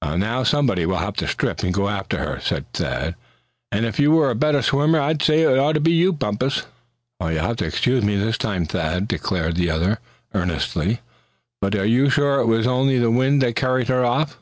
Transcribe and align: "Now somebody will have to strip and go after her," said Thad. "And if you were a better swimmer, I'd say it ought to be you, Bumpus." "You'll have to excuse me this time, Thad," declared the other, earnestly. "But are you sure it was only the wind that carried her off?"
"Now 0.00 0.44
somebody 0.44 0.86
will 0.86 0.98
have 0.98 1.16
to 1.16 1.26
strip 1.26 1.64
and 1.64 1.74
go 1.74 1.88
after 1.88 2.18
her," 2.18 2.38
said 2.38 2.72
Thad. 2.72 3.16
"And 3.72 3.84
if 3.84 3.98
you 3.98 4.12
were 4.12 4.30
a 4.30 4.36
better 4.36 4.62
swimmer, 4.62 5.00
I'd 5.00 5.20
say 5.22 5.42
it 5.42 5.58
ought 5.58 5.72
to 5.72 5.80
be 5.80 5.90
you, 5.90 6.12
Bumpus." 6.12 6.66
"You'll 7.20 7.30
have 7.40 7.56
to 7.56 7.64
excuse 7.64 8.04
me 8.04 8.14
this 8.14 8.38
time, 8.38 8.64
Thad," 8.64 9.08
declared 9.08 9.56
the 9.56 9.70
other, 9.70 9.98
earnestly. 10.34 11.00
"But 11.60 11.74
are 11.74 11.84
you 11.84 12.10
sure 12.10 12.38
it 12.38 12.46
was 12.46 12.64
only 12.68 12.98
the 13.00 13.10
wind 13.10 13.42
that 13.42 13.56
carried 13.56 13.88
her 13.88 14.04
off?" 14.04 14.38